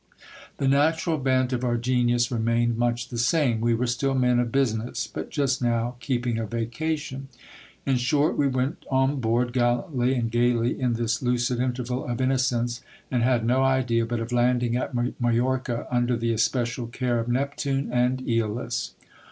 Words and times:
The 0.57 0.67
na 0.67 0.89
tural 0.93 1.21
bent 1.23 1.53
of 1.53 1.63
our 1.63 1.77
genius 1.77 2.31
remained 2.31 2.75
much 2.75 3.09
the 3.09 3.19
same; 3.19 3.61
we 3.61 3.75
were 3.75 3.85
still 3.85 4.15
men 4.15 4.39
of 4.39 4.47
busi 4.47 4.83
ness, 4.83 5.05
but 5.05 5.29
just 5.29 5.61
now 5.61 5.93
keeping 5.99 6.39
a 6.39 6.47
vacation. 6.47 7.27
In 7.85 7.97
short, 7.97 8.35
we 8.35 8.47
went 8.47 8.83
on 8.89 9.19
board 9.19 9.53
gallantly 9.53 10.15
and 10.15 10.31
gaily 10.31 10.81
in 10.81 10.93
this 10.93 11.21
lucid 11.21 11.59
interval 11.59 12.03
of 12.05 12.19
innocence, 12.19 12.81
and 13.11 13.21
had 13.21 13.45
no 13.45 13.61
idea 13.63 14.03
but 14.07 14.19
of 14.19 14.31
landing 14.31 14.75
at 14.75 14.95
Majorca 15.21 15.85
under 15.91 16.17
the 16.17 16.33
especial 16.33 16.87
care 16.87 17.19
of 17.19 17.27
Neptune 17.27 17.91
and 17.93 18.21
^olus. 18.23 18.93